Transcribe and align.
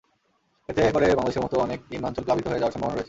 এতে 0.69 0.81
করে 0.91 1.05
বাংলাদেশের 1.09 1.43
মতো 1.43 1.55
অনেক 1.57 1.79
নিম্নাঞ্চল 1.91 2.23
প্লাবিত 2.23 2.45
হয়ে 2.47 2.59
যাওয়ার 2.59 2.73
সম্ভাবনা 2.73 2.93
রয়েছে। 2.93 2.99